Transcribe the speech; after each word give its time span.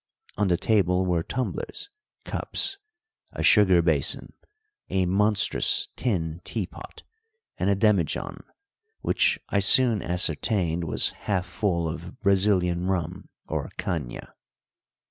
On 0.35 0.47
the 0.47 0.57
table 0.57 1.05
were 1.05 1.21
tumblers, 1.21 1.91
cups, 2.25 2.79
a 3.33 3.43
sugar 3.43 3.83
basin, 3.83 4.33
a 4.89 5.05
monstrous 5.05 5.89
tin 5.95 6.41
teapot, 6.43 7.03
and 7.59 7.69
a 7.69 7.75
demijohn, 7.75 8.41
which 9.01 9.37
I 9.49 9.59
soon 9.59 10.01
ascertained 10.01 10.85
was 10.85 11.11
half 11.29 11.45
full 11.45 11.87
of 11.87 12.19
Brazilian 12.19 12.87
rum, 12.87 13.29
or 13.45 13.69
caña. 13.77 14.29